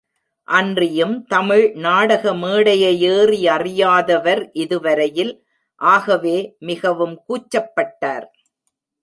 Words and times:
அன்றியும் 0.47 1.25
தமிழ் 1.25 1.65
நாடக 1.75 2.33
மேடையையேறி 2.35 3.41
அறியாதவர் 3.47 4.49
இதுவரையில் 4.53 5.33
ஆகவே 5.81 6.37
மிகவும் 6.59 7.15
கூச்சப்பட்டார். 7.27 8.27